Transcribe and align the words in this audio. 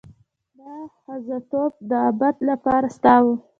دا 0.59 0.73
ښځتوب 0.99 1.71
د 1.89 1.91
ابد 2.09 2.35
لپاره 2.49 2.87
ستا 2.97 3.15
شو. 3.21 3.33